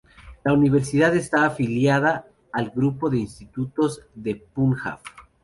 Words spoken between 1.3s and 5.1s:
afiliada al Grupo de institutos de Punjab.